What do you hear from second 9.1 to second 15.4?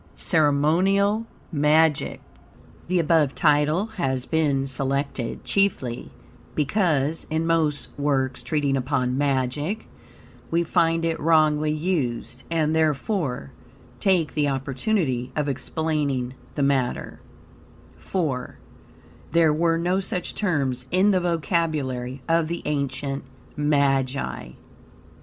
magic we find it wrongly used, and therefore, take the opportunity